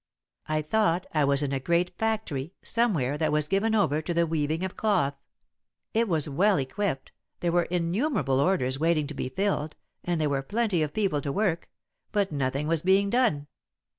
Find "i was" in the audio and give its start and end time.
1.13-1.43